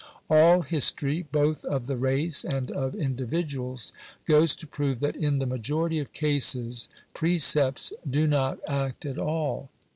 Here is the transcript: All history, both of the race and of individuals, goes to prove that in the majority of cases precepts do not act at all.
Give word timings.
All 0.31 0.63
history, 0.63 1.27
both 1.31 1.63
of 1.63 1.85
the 1.85 1.95
race 1.95 2.43
and 2.43 2.71
of 2.71 2.95
individuals, 2.95 3.93
goes 4.25 4.55
to 4.55 4.65
prove 4.65 4.99
that 5.01 5.15
in 5.15 5.37
the 5.37 5.45
majority 5.45 5.99
of 5.99 6.11
cases 6.11 6.89
precepts 7.13 7.93
do 8.09 8.25
not 8.25 8.57
act 8.67 9.05
at 9.05 9.19
all. 9.19 9.69